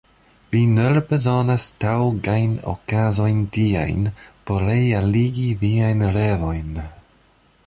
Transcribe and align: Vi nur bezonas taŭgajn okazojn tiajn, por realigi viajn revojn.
Vi 0.53 0.59
nur 0.69 0.95
bezonas 1.09 1.67
taŭgajn 1.83 2.57
okazojn 2.73 3.45
tiajn, 3.59 4.11
por 4.49 4.69
realigi 4.73 5.49
viajn 5.65 6.07
revojn. 6.19 6.79